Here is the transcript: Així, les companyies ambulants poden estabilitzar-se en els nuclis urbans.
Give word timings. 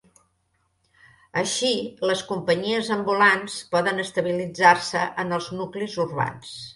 Així, 1.41 1.69
les 2.11 2.23
companyies 2.31 2.89
ambulants 2.95 3.57
poden 3.75 4.05
estabilitzar-se 4.05 5.05
en 5.25 5.37
els 5.39 5.51
nuclis 5.61 5.99
urbans. 6.05 6.55